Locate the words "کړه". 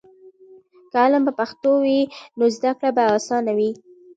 2.79-2.89